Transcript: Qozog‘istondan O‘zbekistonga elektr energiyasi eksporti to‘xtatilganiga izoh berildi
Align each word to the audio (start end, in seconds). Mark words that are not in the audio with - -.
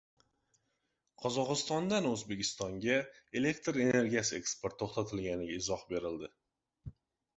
Qozog‘istondan 1.25 2.07
O‘zbekistonga 2.13 2.97
elektr 3.41 3.77
energiyasi 3.83 4.37
eksporti 4.41 4.81
to‘xtatilganiga 4.85 5.63
izoh 5.63 5.89
berildi 5.95 6.33